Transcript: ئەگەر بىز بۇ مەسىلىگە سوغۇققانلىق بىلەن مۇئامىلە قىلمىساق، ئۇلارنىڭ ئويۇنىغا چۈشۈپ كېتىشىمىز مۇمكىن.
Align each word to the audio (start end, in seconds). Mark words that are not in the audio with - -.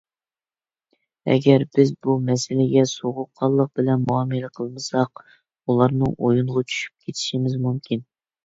ئەگەر 1.33 1.65
بىز 1.79 1.91
بۇ 2.07 2.15
مەسىلىگە 2.29 2.85
سوغۇققانلىق 2.93 3.69
بىلەن 3.81 4.07
مۇئامىلە 4.07 4.49
قىلمىساق، 4.57 5.25
ئۇلارنىڭ 5.27 6.17
ئويۇنىغا 6.19 6.67
چۈشۈپ 6.73 7.07
كېتىشىمىز 7.09 7.61
مۇمكىن. 7.69 8.07